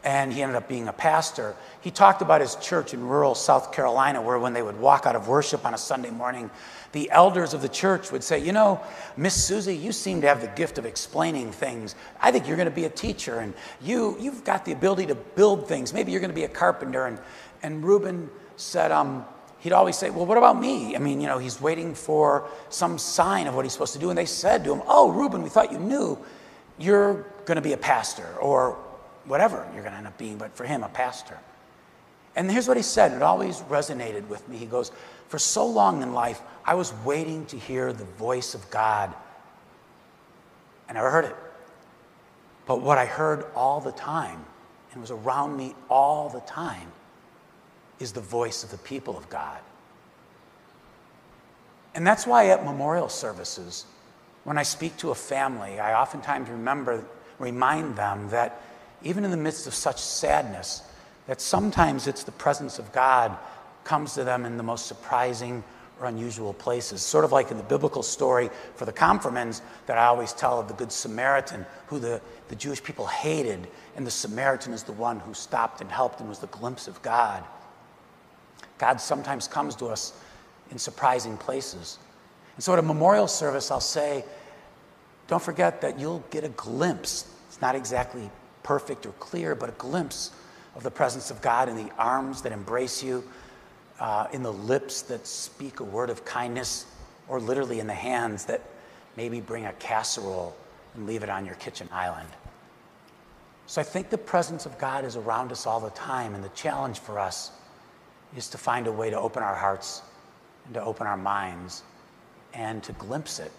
and 0.04 0.34
he 0.34 0.42
ended 0.42 0.56
up 0.56 0.68
being 0.68 0.88
a 0.88 0.94
pastor. 0.94 1.56
He 1.82 1.90
talked 1.90 2.22
about 2.22 2.42
his 2.42 2.56
church 2.56 2.94
in 2.94 3.08
rural 3.08 3.36
South 3.36 3.72
Carolina, 3.72 4.22
where 4.22 4.38
when 4.38 4.54
they 4.54 4.62
would 4.62 4.80
walk 4.80 5.06
out 5.06 5.16
of 5.16 5.28
worship 5.28 5.66
on 5.66 5.74
a 5.74 5.78
Sunday 5.78 6.10
morning, 6.10 6.50
the 6.92 7.10
elders 7.10 7.54
of 7.54 7.62
the 7.62 7.70
church 7.70 8.12
would 8.12 8.24
say, 8.24 8.40
You 8.40 8.52
know, 8.52 8.82
Miss 9.16 9.34
Susie, 9.34 9.76
you 9.76 9.92
seem 9.92 10.22
to 10.22 10.28
have 10.28 10.42
the 10.42 10.48
gift 10.48 10.78
of 10.78 10.86
explaining 10.86 11.52
things. 11.52 11.96
I 12.20 12.32
think 12.32 12.48
you're 12.48 12.58
going 12.58 12.70
to 12.70 12.76
be 12.76 12.86
a 12.86 12.90
teacher, 12.90 13.40
and 13.40 13.54
you, 13.82 14.18
you've 14.20 14.44
got 14.44 14.66
the 14.66 14.74
ability 14.74 15.08
to 15.08 15.16
build 15.16 15.68
things. 15.68 15.94
Maybe 15.94 16.12
you're 16.12 16.22
going 16.22 16.32
to 16.32 16.36
be 16.36 16.44
a 16.44 16.50
carpenter. 16.50 17.06
And, 17.06 17.20
and 17.62 17.84
Reuben 17.84 18.30
said, 18.58 18.92
um, 18.92 19.26
he'd 19.60 19.72
always 19.72 19.98
say, 19.98 20.10
Well, 20.10 20.26
what 20.26 20.38
about 20.38 20.60
me? 20.60 20.96
I 20.96 21.00
mean, 21.00 21.22
you 21.22 21.28
know, 21.28 21.38
he's 21.38 21.62
waiting 21.62 21.96
for 21.96 22.50
some 22.70 22.98
sign 22.98 23.48
of 23.48 23.56
what 23.56 23.64
he's 23.64 23.72
supposed 23.72 23.94
to 23.94 24.00
do. 24.00 24.10
And 24.10 24.18
they 24.18 24.26
said 24.26 24.66
to 24.66 24.74
him, 24.74 24.82
Oh, 24.86 25.10
Reuben, 25.12 25.42
we 25.42 25.50
thought 25.50 25.72
you 25.72 25.80
knew 25.80 26.20
you're 26.78 27.26
going 27.46 27.56
to 27.56 27.62
be 27.62 27.74
a 27.74 27.78
pastor 27.78 28.36
or 28.42 28.78
whatever 29.26 29.68
you're 29.74 29.84
going 29.84 29.94
to 29.94 29.98
end 29.98 30.08
up 30.08 30.18
being, 30.18 30.38
but 30.38 30.56
for 30.56 30.66
him, 30.66 30.84
a 30.84 30.90
pastor. 30.90 31.38
And 32.36 32.50
here's 32.50 32.68
what 32.68 32.78
he 32.78 32.84
said. 32.84 33.12
It 33.12 33.22
always 33.22 33.62
resonated 33.62 34.28
with 34.28 34.48
me. 34.50 34.58
He 34.58 34.66
goes, 34.66 34.92
For 35.28 35.38
so 35.38 35.66
long 35.66 36.02
in 36.02 36.14
life, 36.14 36.42
I 36.66 36.74
was 36.74 36.94
waiting 37.06 37.46
to 37.48 37.58
hear 37.58 37.94
the 37.94 38.06
voice 38.06 38.56
of 38.56 38.70
God. 38.72 39.14
I 40.90 40.94
never 40.94 41.12
heard 41.12 41.26
it. 41.26 41.36
But 42.66 42.82
what 42.82 42.98
I 42.98 43.06
heard 43.06 43.46
all 43.56 43.82
the 43.82 43.92
time, 43.92 44.44
and 44.92 45.02
was 45.02 45.12
around 45.12 45.58
me 45.58 45.76
all 45.90 46.30
the 46.30 46.40
time, 46.42 46.92
is 48.00 48.12
the 48.12 48.22
voice 48.22 48.64
of 48.64 48.72
the 48.72 48.78
people 48.80 49.18
of 49.18 49.30
God. 49.30 49.60
And 51.96 52.08
that's 52.08 52.26
why 52.26 52.48
at 52.48 52.66
memorial 52.66 53.10
services, 53.10 53.86
when 54.44 54.58
I 54.58 54.64
speak 54.64 54.98
to 54.98 55.12
a 55.12 55.16
family, 55.16 55.80
I 55.80 56.00
oftentimes 56.00 56.50
remember, 56.50 57.06
remind 57.38 57.96
them 57.96 58.30
that 58.30 58.62
even 59.04 59.26
in 59.26 59.32
the 59.32 59.38
midst 59.38 59.68
of 59.68 59.74
such 59.74 60.00
sadness, 60.00 60.84
that 61.28 61.42
sometimes 61.42 62.08
it's 62.08 62.24
the 62.24 62.32
presence 62.32 62.80
of 62.80 62.92
God 62.92 63.38
comes 63.84 64.14
to 64.14 64.24
them 64.24 64.46
in 64.46 64.58
the 64.58 64.64
most 64.64 64.86
surprising 64.86 65.64
or 66.00 66.08
unusual 66.08 66.54
places. 66.54 67.02
Sort 67.02 67.26
of 67.26 67.32
like 67.32 67.52
in 67.52 67.58
the 67.58 67.64
biblical 67.64 68.04
story 68.04 68.50
for 68.76 68.86
the 68.86 68.92
confirmands 68.92 69.62
that 69.86 69.98
I 69.98 70.06
always 70.06 70.34
tell 70.34 70.60
of 70.60 70.68
the 70.68 70.74
Good 70.74 70.92
Samaritan, 70.92 71.66
who 71.88 72.00
the, 72.00 72.22
the 72.50 72.56
Jewish 72.56 72.84
people 72.84 73.06
hated, 73.08 73.68
and 73.96 74.06
the 74.06 74.12
Samaritan 74.12 74.74
is 74.74 74.84
the 74.84 74.94
one 74.94 75.20
who 75.20 75.34
stopped 75.34 75.82
and 75.82 75.92
helped 75.92 76.20
and 76.20 76.30
was 76.30 76.40
the 76.40 76.48
glimpse 76.48 76.88
of 76.88 77.02
God. 77.02 77.44
God 78.78 79.00
sometimes 79.00 79.48
comes 79.48 79.76
to 79.78 79.88
us 79.88 80.14
in 80.72 80.78
surprising 80.78 81.38
places. 81.38 82.00
And 82.56 82.64
so 82.64 82.74
at 82.74 82.80
a 82.80 82.84
memorial 82.84 83.28
service, 83.28 83.72
I'll 83.72 83.80
say, 83.80 84.26
don't 85.28 85.42
forget 85.42 85.82
that 85.82 86.00
you'll 86.00 86.24
get 86.32 86.44
a 86.44 86.50
glimpse. 86.50 87.28
It's 87.48 87.62
not 87.62 87.76
exactly 87.76 88.30
perfect 88.64 89.06
or 89.06 89.12
clear, 89.14 89.56
but 89.56 89.70
a 89.70 89.74
glimpse 89.74 90.32
of 90.76 90.84
the 90.84 90.92
presence 90.92 91.30
of 91.30 91.42
God 91.42 91.70
in 91.70 91.76
the 91.76 91.92
arms 91.98 92.42
that 92.42 92.52
embrace 92.52 93.04
you, 93.04 93.24
uh, 94.00 94.28
in 94.34 94.42
the 94.42 94.52
lips 94.52 95.02
that 95.04 95.28
speak 95.28 95.80
a 95.80 95.84
word 95.84 96.10
of 96.10 96.26
kindness, 96.26 96.86
or 97.28 97.40
literally 97.40 97.80
in 97.80 97.88
the 97.88 97.94
hands 97.94 98.46
that 98.46 98.62
maybe 99.16 99.40
bring 99.40 99.66
a 99.66 99.74
casserole 99.74 100.56
and 100.96 101.06
leave 101.06 101.24
it 101.24 101.30
on 101.30 101.46
your 101.46 101.56
kitchen 101.56 101.88
island. 101.92 102.30
So 103.66 103.82
I 103.82 103.84
think 103.84 104.10
the 104.10 104.18
presence 104.18 104.66
of 104.66 104.78
God 104.78 105.06
is 105.06 105.16
around 105.16 105.52
us 105.52 105.66
all 105.66 105.80
the 105.80 105.90
time, 105.92 106.36
and 106.36 106.44
the 106.44 106.50
challenge 106.50 107.00
for 107.00 107.20
us 107.20 107.52
is 108.36 108.50
to 108.50 108.58
find 108.58 108.88
a 108.88 108.92
way 108.92 109.10
to 109.10 109.20
open 109.20 109.44
our 109.44 109.56
hearts 109.56 110.02
and 110.66 110.74
to 110.74 110.84
open 110.84 111.08
our 111.08 111.18
minds 111.18 111.84
and 112.54 112.84
to 112.84 112.92
glimpse 112.94 113.40
it. 113.40 113.52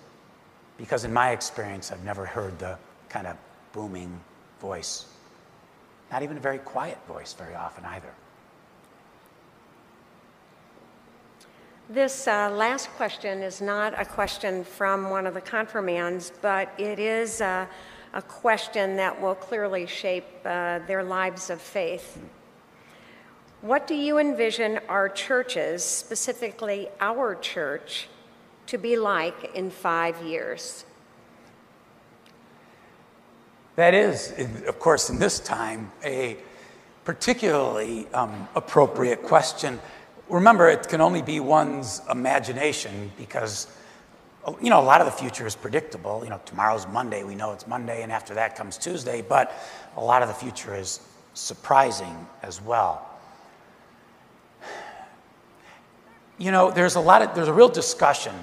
Because 0.76 1.04
in 1.04 1.12
my 1.12 1.30
experience, 1.30 1.92
I've 1.92 2.04
never 2.04 2.26
heard 2.26 2.58
the 2.58 2.76
kind 3.08 3.26
of 3.26 3.36
booming 3.72 4.20
voice, 4.64 5.04
not 6.10 6.22
even 6.22 6.36
a 6.38 6.40
very 6.40 6.58
quiet 6.58 6.98
voice 7.06 7.34
very 7.34 7.54
often 7.54 7.84
either. 7.84 8.12
This 11.90 12.26
uh, 12.26 12.50
last 12.50 12.88
question 12.96 13.42
is 13.42 13.60
not 13.60 13.92
a 14.00 14.06
question 14.06 14.64
from 14.64 15.10
one 15.10 15.26
of 15.26 15.34
the 15.34 15.42
confirmands, 15.42 16.32
but 16.40 16.72
it 16.78 16.98
is 16.98 17.42
uh, 17.42 17.66
a 18.14 18.22
question 18.22 18.96
that 18.96 19.20
will 19.20 19.34
clearly 19.34 19.86
shape 19.86 20.24
uh, 20.46 20.78
their 20.86 21.04
lives 21.04 21.50
of 21.50 21.60
faith. 21.60 22.18
What 23.60 23.86
do 23.86 23.94
you 23.94 24.18
envision 24.18 24.80
our 24.88 25.10
churches, 25.10 25.84
specifically 25.84 26.88
our 27.00 27.34
church, 27.34 28.08
to 28.68 28.78
be 28.78 28.96
like 28.96 29.54
in 29.54 29.70
five 29.70 30.22
years? 30.22 30.86
That 33.76 33.94
is, 33.94 34.32
of 34.66 34.78
course, 34.78 35.10
in 35.10 35.18
this 35.18 35.40
time, 35.40 35.90
a 36.04 36.36
particularly 37.04 38.06
um, 38.14 38.48
appropriate 38.54 39.22
question 39.22 39.80
remember, 40.28 40.68
it 40.68 40.88
can 40.88 41.00
only 41.00 41.22
be 41.22 41.40
one's 41.40 42.00
imagination 42.10 43.10
because, 43.16 43.66
you 44.60 44.70
know, 44.70 44.80
a 44.80 44.82
lot 44.82 45.00
of 45.00 45.06
the 45.06 45.12
future 45.12 45.46
is 45.46 45.54
predictable. 45.54 46.22
You 46.24 46.30
know, 46.30 46.40
tomorrow's 46.44 46.86
Monday, 46.86 47.24
we 47.24 47.34
know 47.34 47.52
it's 47.52 47.66
Monday, 47.66 48.02
and 48.02 48.10
after 48.10 48.34
that 48.34 48.56
comes 48.56 48.78
Tuesday, 48.78 49.22
but 49.22 49.52
a 49.96 50.04
lot 50.04 50.22
of 50.22 50.28
the 50.28 50.34
future 50.34 50.74
is 50.74 51.00
surprising 51.34 52.26
as 52.42 52.60
well. 52.60 53.10
You 56.38 56.50
know, 56.50 56.70
there's 56.70 56.96
a 56.96 57.00
lot 57.00 57.22
of, 57.22 57.34
there's 57.34 57.48
a 57.48 57.52
real 57.52 57.68
discussion 57.68 58.34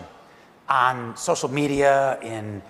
on 0.70 1.18
social 1.18 1.50
media, 1.50 2.18
in, 2.22 2.62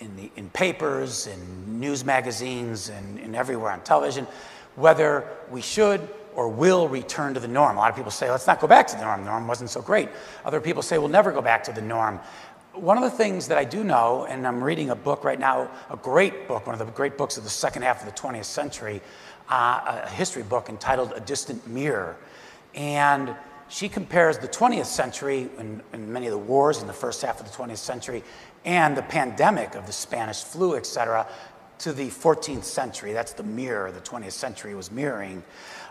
in, 0.00 0.16
the, 0.16 0.30
in 0.36 0.50
papers, 0.50 1.26
in 1.26 1.80
news 1.80 2.04
magazines, 2.04 2.88
and, 2.88 3.36
everywhere 3.36 3.70
on 3.70 3.80
television, 3.82 4.26
whether 4.74 5.24
we 5.52 5.60
should 5.60 6.00
or 6.34 6.48
will 6.48 6.88
return 6.88 7.32
to 7.34 7.40
the 7.40 7.48
norm. 7.48 7.76
A 7.76 7.80
lot 7.80 7.90
of 7.90 7.96
people 7.96 8.10
say, 8.10 8.28
let's 8.30 8.46
not 8.46 8.60
go 8.60 8.66
back 8.66 8.88
to 8.88 8.96
the 8.96 9.02
norm. 9.02 9.20
The 9.20 9.30
norm 9.30 9.46
wasn't 9.46 9.70
so 9.70 9.80
great. 9.80 10.08
Other 10.44 10.60
people 10.60 10.82
say, 10.82 10.98
we'll 10.98 11.08
never 11.08 11.30
go 11.30 11.40
back 11.40 11.62
to 11.64 11.72
the 11.72 11.80
norm. 11.80 12.18
One 12.72 12.96
of 12.96 13.04
the 13.04 13.10
things 13.10 13.48
that 13.48 13.58
I 13.58 13.64
do 13.64 13.84
know, 13.84 14.26
and 14.28 14.46
I'm 14.46 14.62
reading 14.62 14.90
a 14.90 14.96
book 14.96 15.22
right 15.24 15.38
now, 15.38 15.70
a 15.90 15.96
great 15.96 16.48
book, 16.48 16.66
one 16.66 16.78
of 16.78 16.84
the 16.84 16.92
great 16.92 17.16
books 17.16 17.36
of 17.36 17.44
the 17.44 17.50
second 17.50 17.82
half 17.82 18.00
of 18.00 18.06
the 18.06 18.20
20th 18.20 18.44
century, 18.44 19.00
uh, 19.48 20.02
a 20.04 20.08
history 20.08 20.42
book 20.42 20.68
entitled 20.68 21.12
A 21.14 21.20
Distant 21.20 21.66
Mirror. 21.68 22.16
And 22.74 23.34
she 23.70 23.88
compares 23.88 24.36
the 24.36 24.48
20th 24.48 24.86
century 24.86 25.48
and, 25.56 25.80
and, 25.92 26.08
many 26.08 26.26
of 26.26 26.32
the 26.32 26.38
wars 26.38 26.82
in 26.82 26.88
the 26.88 26.92
first 26.92 27.22
half 27.22 27.40
of 27.40 27.50
the 27.50 27.56
20th 27.56 27.78
century 27.78 28.22
and 28.64 28.96
the 28.96 29.02
pandemic 29.02 29.76
of 29.76 29.86
the 29.86 29.92
Spanish 29.92 30.42
flu, 30.42 30.76
et 30.76 30.84
cetera, 30.84 31.26
to 31.78 31.92
the 31.92 32.08
14th 32.08 32.64
century. 32.64 33.12
That's 33.12 33.32
the 33.32 33.44
mirror 33.44 33.90
the 33.92 34.00
20th 34.00 34.32
century 34.32 34.74
was 34.74 34.90
mirroring 34.90 35.42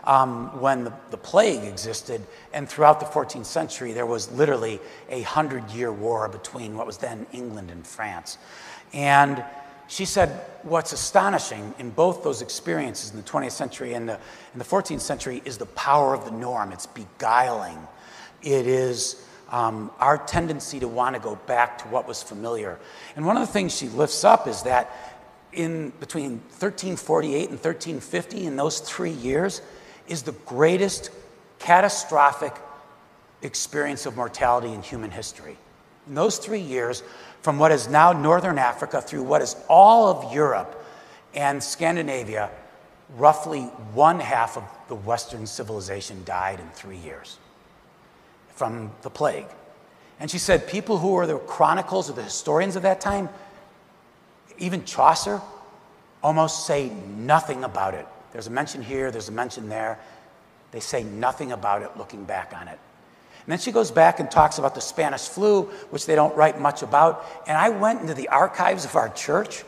um, 0.04 0.60
when 0.60 0.84
the, 0.84 0.92
the 1.10 1.16
plague 1.16 1.64
existed. 1.64 2.24
And 2.52 2.68
throughout 2.68 3.00
the 3.00 3.06
14th 3.06 3.46
century, 3.46 3.92
there 3.92 4.06
was 4.06 4.30
literally 4.30 4.78
a 5.08 5.22
hundred 5.22 5.68
year 5.70 5.90
war 5.90 6.28
between 6.28 6.76
what 6.76 6.86
was 6.86 6.98
then 6.98 7.26
England 7.32 7.70
and 7.70 7.84
France. 7.84 8.38
And 8.92 9.42
she 9.90 10.04
said, 10.04 10.30
What's 10.62 10.92
astonishing 10.92 11.74
in 11.78 11.90
both 11.90 12.22
those 12.22 12.42
experiences 12.42 13.10
in 13.10 13.16
the 13.16 13.22
20th 13.22 13.52
century 13.52 13.94
and 13.94 14.08
the, 14.08 14.18
the 14.54 14.64
14th 14.64 15.00
century 15.00 15.42
is 15.44 15.58
the 15.58 15.66
power 15.66 16.14
of 16.14 16.26
the 16.26 16.30
norm. 16.30 16.70
It's 16.70 16.86
beguiling. 16.86 17.78
It 18.42 18.66
is 18.66 19.26
um, 19.50 19.90
our 19.98 20.18
tendency 20.18 20.80
to 20.80 20.88
want 20.88 21.16
to 21.16 21.20
go 21.20 21.36
back 21.46 21.78
to 21.78 21.88
what 21.88 22.06
was 22.06 22.22
familiar. 22.22 22.78
And 23.16 23.26
one 23.26 23.36
of 23.36 23.46
the 23.46 23.52
things 23.52 23.74
she 23.74 23.88
lifts 23.88 24.22
up 24.22 24.46
is 24.46 24.62
that 24.62 24.90
in 25.52 25.90
between 25.98 26.32
1348 26.32 27.48
and 27.48 27.58
1350, 27.58 28.46
in 28.46 28.56
those 28.56 28.80
three 28.80 29.10
years, 29.10 29.62
is 30.06 30.22
the 30.22 30.32
greatest 30.46 31.10
catastrophic 31.58 32.54
experience 33.42 34.06
of 34.06 34.14
mortality 34.14 34.72
in 34.72 34.82
human 34.82 35.10
history. 35.10 35.56
In 36.10 36.14
those 36.14 36.36
three 36.36 36.60
years, 36.60 37.02
from 37.40 37.58
what 37.58 37.72
is 37.72 37.88
now 37.88 38.12
northern 38.12 38.58
Africa 38.58 39.00
through 39.00 39.22
what 39.22 39.40
is 39.40 39.56
all 39.66 40.08
of 40.08 40.34
Europe 40.34 40.84
and 41.32 41.62
Scandinavia, 41.62 42.50
roughly 43.16 43.62
one 43.94 44.20
half 44.20 44.58
of 44.58 44.64
the 44.88 44.94
Western 44.94 45.46
civilization 45.46 46.22
died 46.26 46.60
in 46.60 46.68
three 46.70 46.98
years 46.98 47.38
from 48.56 48.90
the 49.00 49.08
plague. 49.08 49.46
And 50.18 50.30
she 50.30 50.36
said 50.36 50.68
people 50.68 50.98
who 50.98 51.12
were 51.12 51.26
the 51.26 51.38
chronicles 51.38 52.10
or 52.10 52.12
the 52.12 52.22
historians 52.22 52.76
of 52.76 52.82
that 52.82 53.00
time, 53.00 53.30
even 54.58 54.84
Chaucer, 54.84 55.40
almost 56.22 56.66
say 56.66 56.90
nothing 56.90 57.64
about 57.64 57.94
it 57.94 58.06
there's 58.32 58.46
a 58.46 58.50
mention 58.50 58.82
here, 58.82 59.10
there's 59.10 59.28
a 59.28 59.32
mention 59.32 59.68
there. 59.68 59.98
They 60.72 60.80
say 60.80 61.02
nothing 61.02 61.52
about 61.52 61.82
it 61.82 61.96
looking 61.96 62.24
back 62.24 62.52
on 62.54 62.68
it. 62.68 62.78
And 63.50 63.58
then 63.58 63.64
she 63.64 63.72
goes 63.72 63.90
back 63.90 64.20
and 64.20 64.30
talks 64.30 64.58
about 64.58 64.76
the 64.76 64.80
Spanish 64.80 65.22
flu, 65.22 65.62
which 65.90 66.06
they 66.06 66.14
don't 66.14 66.36
write 66.36 66.60
much 66.60 66.82
about. 66.82 67.26
And 67.48 67.58
I 67.58 67.70
went 67.70 68.00
into 68.00 68.14
the 68.14 68.28
archives 68.28 68.84
of 68.84 68.94
our 68.94 69.08
church 69.08 69.64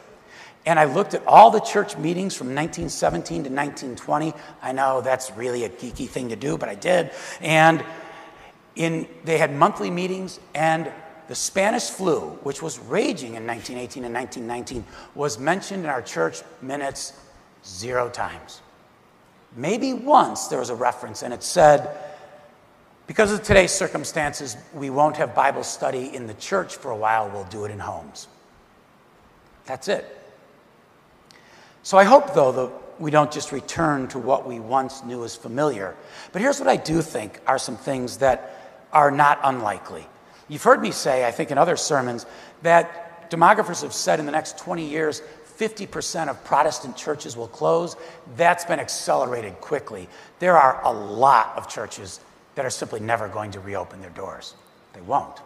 and 0.64 0.78
I 0.78 0.84
looked 0.84 1.14
at 1.14 1.26
all 1.26 1.50
the 1.50 1.58
church 1.58 1.98
meetings 1.98 2.36
from 2.36 2.54
1917 2.54 3.42
to 3.42 3.50
1920. 3.50 4.34
I 4.62 4.70
know 4.70 5.00
that's 5.00 5.32
really 5.32 5.64
a 5.64 5.68
geeky 5.68 6.08
thing 6.08 6.28
to 6.28 6.36
do, 6.36 6.56
but 6.56 6.68
I 6.68 6.76
did. 6.76 7.10
And 7.40 7.84
in, 8.76 9.08
they 9.24 9.36
had 9.36 9.52
monthly 9.52 9.90
meetings, 9.90 10.38
and 10.54 10.88
the 11.26 11.34
Spanish 11.34 11.90
flu, 11.90 12.38
which 12.44 12.62
was 12.62 12.78
raging 12.78 13.34
in 13.34 13.44
1918 13.44 14.04
and 14.04 14.14
1919, 14.14 14.84
was 15.16 15.40
mentioned 15.40 15.82
in 15.82 15.90
our 15.90 16.02
church 16.02 16.42
minutes 16.60 17.14
Zero 17.66 18.08
times. 18.08 18.60
Maybe 19.56 19.92
once 19.92 20.46
there 20.46 20.60
was 20.60 20.70
a 20.70 20.76
reference 20.76 21.22
and 21.22 21.34
it 21.34 21.42
said, 21.42 21.96
because 23.06 23.32
of 23.32 23.42
today's 23.42 23.72
circumstances, 23.72 24.56
we 24.74 24.90
won't 24.90 25.16
have 25.16 25.34
Bible 25.34 25.64
study 25.64 26.14
in 26.14 26.26
the 26.26 26.34
church 26.34 26.76
for 26.76 26.90
a 26.90 26.96
while, 26.96 27.28
we'll 27.30 27.44
do 27.44 27.64
it 27.64 27.70
in 27.70 27.78
homes. 27.78 28.28
That's 29.66 29.88
it. 29.88 30.18
So 31.82 31.98
I 31.98 32.04
hope, 32.04 32.34
though, 32.34 32.52
that 32.52 33.00
we 33.00 33.10
don't 33.10 33.32
just 33.32 33.50
return 33.50 34.06
to 34.08 34.18
what 34.18 34.46
we 34.46 34.60
once 34.60 35.02
knew 35.02 35.24
as 35.24 35.34
familiar. 35.34 35.96
But 36.32 36.42
here's 36.42 36.60
what 36.60 36.68
I 36.68 36.76
do 36.76 37.02
think 37.02 37.40
are 37.46 37.58
some 37.58 37.76
things 37.76 38.18
that 38.18 38.86
are 38.92 39.10
not 39.10 39.40
unlikely. 39.42 40.06
You've 40.48 40.62
heard 40.62 40.80
me 40.80 40.90
say, 40.90 41.26
I 41.26 41.30
think 41.30 41.50
in 41.50 41.58
other 41.58 41.76
sermons, 41.76 42.26
that 42.62 43.30
demographers 43.30 43.82
have 43.82 43.92
said 43.92 44.20
in 44.20 44.26
the 44.26 44.32
next 44.32 44.58
20 44.58 44.84
years, 44.86 45.22
50% 45.58 46.28
of 46.28 46.42
Protestant 46.44 46.96
churches 46.96 47.36
will 47.36 47.48
close. 47.48 47.96
That's 48.36 48.64
been 48.64 48.80
accelerated 48.80 49.60
quickly. 49.60 50.08
There 50.38 50.56
are 50.56 50.84
a 50.84 50.92
lot 50.92 51.54
of 51.56 51.68
churches 51.68 52.20
that 52.54 52.64
are 52.64 52.70
simply 52.70 53.00
never 53.00 53.28
going 53.28 53.50
to 53.52 53.60
reopen 53.60 54.00
their 54.00 54.10
doors. 54.10 54.54
They 54.92 55.00
won't. 55.00 55.40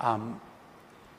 Um, 0.00 0.40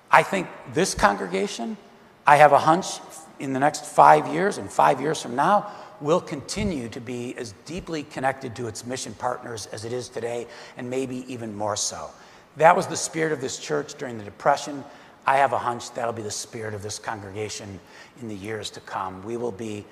I 0.09 0.23
think 0.23 0.47
this 0.73 0.93
congregation, 0.93 1.77
I 2.25 2.37
have 2.37 2.51
a 2.51 2.59
hunch 2.59 2.99
in 3.39 3.53
the 3.53 3.59
next 3.59 3.85
five 3.85 4.27
years 4.27 4.57
and 4.57 4.69
five 4.71 5.01
years 5.01 5.21
from 5.21 5.35
now, 5.35 5.71
will 5.99 6.21
continue 6.21 6.89
to 6.89 6.99
be 6.99 7.35
as 7.37 7.53
deeply 7.65 8.03
connected 8.03 8.55
to 8.55 8.67
its 8.67 8.85
mission 8.85 9.13
partners 9.13 9.67
as 9.71 9.85
it 9.85 9.93
is 9.93 10.09
today, 10.09 10.47
and 10.77 10.89
maybe 10.89 11.31
even 11.31 11.55
more 11.55 11.75
so. 11.75 12.09
That 12.57 12.75
was 12.75 12.87
the 12.87 12.97
spirit 12.97 13.31
of 13.31 13.39
this 13.39 13.59
church 13.59 13.93
during 13.95 14.17
the 14.17 14.23
Depression. 14.23 14.83
I 15.25 15.37
have 15.37 15.53
a 15.53 15.59
hunch 15.59 15.91
that'll 15.93 16.13
be 16.13 16.23
the 16.23 16.31
spirit 16.31 16.73
of 16.73 16.81
this 16.81 16.97
congregation 16.97 17.79
in 18.19 18.27
the 18.27 18.35
years 18.35 18.69
to 18.71 18.79
come. 18.81 19.23
We 19.23 19.37
will 19.37 19.51
be 19.51 19.85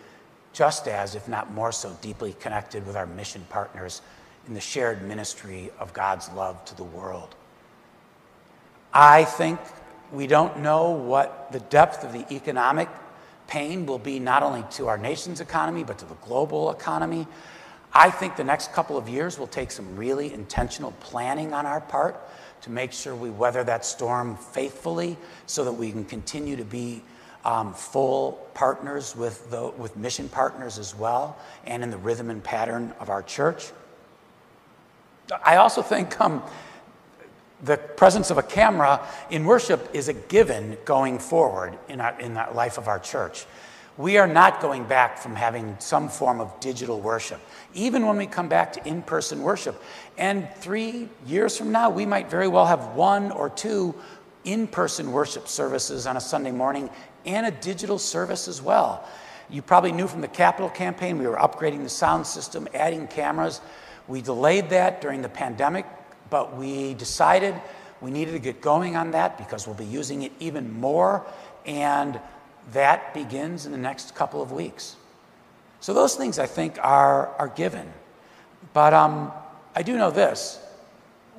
just 0.51 0.87
as, 0.87 1.13
if 1.13 1.27
not 1.27 1.53
more 1.53 1.71
so, 1.71 1.95
deeply 2.01 2.33
connected 2.39 2.85
with 2.85 2.95
our 2.95 3.05
mission 3.05 3.45
partners 3.49 4.01
in 4.49 4.55
the 4.55 4.59
shared 4.59 5.03
ministry 5.03 5.71
of 5.79 5.93
God's 5.93 6.27
love 6.31 6.65
to 6.65 6.75
the 6.75 6.83
world. 6.83 7.35
I 8.91 9.23
think 9.23 9.59
we 10.11 10.25
don't 10.25 10.59
know 10.59 10.89
what 10.89 11.51
the 11.51 11.59
depth 11.59 12.03
of 12.03 12.11
the 12.13 12.25
economic 12.33 12.89
pain 13.47 13.85
will 13.85 13.99
be, 13.99 14.19
not 14.19 14.41
only 14.41 14.63
to 14.71 14.87
our 14.87 14.97
nation's 14.97 15.39
economy, 15.39 15.83
but 15.83 15.99
to 15.99 16.05
the 16.05 16.15
global 16.15 16.71
economy. 16.71 17.27
I 17.93 18.09
think 18.09 18.35
the 18.35 18.43
next 18.43 18.73
couple 18.73 18.97
of 18.97 19.07
years 19.07 19.37
will 19.37 19.47
take 19.47 19.69
some 19.69 19.95
really 19.95 20.33
intentional 20.33 20.93
planning 20.99 21.53
on 21.53 21.67
our 21.67 21.81
part 21.81 22.19
to 22.61 22.71
make 22.71 22.91
sure 22.91 23.15
we 23.15 23.29
weather 23.29 23.63
that 23.63 23.85
storm 23.85 24.35
faithfully 24.35 25.15
so 25.45 25.63
that 25.63 25.73
we 25.73 25.91
can 25.91 26.05
continue 26.05 26.55
to 26.55 26.65
be 26.65 27.03
um, 27.45 27.73
full 27.73 28.47
partners 28.55 29.15
with, 29.15 29.49
the, 29.51 29.67
with 29.77 29.95
mission 29.95 30.27
partners 30.27 30.79
as 30.79 30.95
well 30.95 31.37
and 31.65 31.83
in 31.83 31.91
the 31.91 31.97
rhythm 31.97 32.31
and 32.31 32.43
pattern 32.43 32.93
of 32.99 33.09
our 33.09 33.21
church. 33.21 33.71
I 35.43 35.57
also 35.57 35.81
think 35.81 36.19
um, 36.19 36.43
the 37.63 37.77
presence 37.77 38.31
of 38.31 38.37
a 38.37 38.43
camera 38.43 39.05
in 39.29 39.45
worship 39.45 39.89
is 39.93 40.07
a 40.07 40.13
given 40.13 40.77
going 40.85 41.19
forward 41.19 41.77
in, 41.87 42.01
our, 42.01 42.19
in 42.19 42.33
the 42.33 42.47
life 42.53 42.77
of 42.77 42.87
our 42.87 42.99
church. 42.99 43.45
We 43.97 44.17
are 44.17 44.27
not 44.27 44.61
going 44.61 44.85
back 44.85 45.17
from 45.17 45.35
having 45.35 45.75
some 45.79 46.07
form 46.07 46.39
of 46.39 46.57
digital 46.61 47.01
worship, 47.01 47.41
even 47.73 48.05
when 48.05 48.15
we 48.15 48.27
come 48.27 48.47
back 48.47 48.71
to 48.73 48.87
in 48.87 49.01
person 49.01 49.41
worship. 49.41 49.81
And 50.17 50.47
three 50.55 51.09
years 51.27 51.57
from 51.57 51.73
now, 51.73 51.89
we 51.89 52.05
might 52.05 52.29
very 52.29 52.47
well 52.47 52.65
have 52.65 52.95
one 52.95 53.29
or 53.31 53.49
two 53.49 53.93
in 54.45 54.67
person 54.67 55.11
worship 55.11 55.49
services 55.49 56.07
on 56.07 56.15
a 56.15 56.21
Sunday 56.21 56.51
morning 56.51 56.89
and 57.25 57.45
a 57.45 57.51
digital 57.51 57.99
service 57.99 58.47
as 58.47 58.61
well. 58.61 59.05
You 59.49 59.61
probably 59.61 59.91
knew 59.91 60.07
from 60.07 60.21
the 60.21 60.29
capital 60.29 60.69
campaign, 60.69 61.17
we 61.19 61.27
were 61.27 61.35
upgrading 61.35 61.83
the 61.83 61.89
sound 61.89 62.25
system, 62.25 62.69
adding 62.73 63.05
cameras. 63.07 63.59
We 64.09 64.21
delayed 64.21 64.71
that 64.71 64.99
during 64.99 65.21
the 65.21 65.29
pandemic, 65.29 65.85
but 66.29 66.57
we 66.57 66.95
decided 66.95 67.55
we 68.01 68.11
needed 68.11 68.31
to 68.31 68.39
get 68.39 68.59
going 68.59 68.95
on 68.95 69.11
that 69.11 69.37
because 69.37 69.67
we'll 69.67 69.75
be 69.75 69.85
using 69.85 70.23
it 70.23 70.31
even 70.39 70.79
more. 70.79 71.25
And 71.65 72.19
that 72.73 73.13
begins 73.13 73.65
in 73.65 73.71
the 73.71 73.77
next 73.77 74.15
couple 74.15 74.41
of 74.41 74.51
weeks. 74.51 74.95
So 75.79 75.93
those 75.93 76.15
things 76.15 76.39
I 76.39 76.45
think 76.45 76.77
are, 76.81 77.27
are 77.37 77.47
given. 77.47 77.91
But 78.73 78.93
um, 78.93 79.31
I 79.75 79.83
do 79.83 79.95
know 79.97 80.11
this 80.11 80.59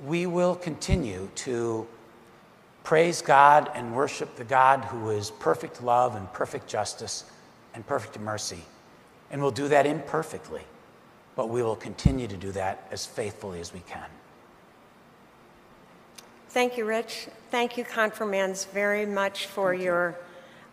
we 0.06 0.26
will 0.26 0.54
continue 0.54 1.28
to 1.34 1.86
praise 2.84 3.20
God 3.20 3.70
and 3.74 3.94
worship 3.94 4.36
the 4.36 4.44
God 4.44 4.84
who 4.86 5.10
is 5.10 5.30
perfect 5.30 5.82
love 5.82 6.16
and 6.16 6.32
perfect 6.32 6.68
justice 6.68 7.24
and 7.74 7.86
perfect 7.86 8.18
mercy. 8.18 8.64
And 9.30 9.42
we'll 9.42 9.50
do 9.50 9.68
that 9.68 9.86
imperfectly, 9.86 10.62
but 11.36 11.48
we 11.48 11.62
will 11.62 11.76
continue 11.76 12.26
to 12.28 12.36
do 12.36 12.52
that 12.52 12.86
as 12.90 13.06
faithfully 13.06 13.60
as 13.60 13.72
we 13.72 13.80
can. 13.80 14.06
Thank 16.48 16.76
you, 16.76 16.84
Rich. 16.84 17.28
Thank 17.50 17.78
you, 17.78 17.84
confirmands, 17.84 18.64
very 18.66 19.06
much 19.06 19.46
for 19.46 19.72
your 19.72 20.16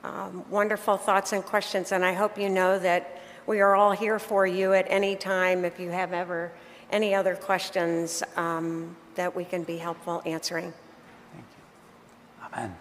um, 0.04 0.44
wonderful 0.50 0.98
thoughts 0.98 1.34
and 1.34 1.44
questions. 1.44 1.92
And 1.92 2.04
I 2.04 2.14
hope 2.14 2.38
you 2.38 2.50
know 2.50 2.80
that 2.80 3.22
we 3.46 3.62
are 3.62 3.76
all 3.76 3.92
here 3.92 4.20
for 4.20 4.48
you 4.48 4.74
at 4.74 4.86
any 4.90 5.16
time 5.16 5.66
if 5.66 5.80
you 5.80 5.90
have 5.90 6.14
ever 6.14 6.52
any 6.92 7.14
other 7.14 7.36
questions 7.36 8.24
um, 8.36 8.96
that 9.16 9.36
we 9.36 9.46
can 9.46 9.64
be 9.64 9.78
helpful 9.78 10.22
answering. 10.26 10.74
Thank 11.34 11.46
you. 11.46 12.46
Amen. 12.46 12.76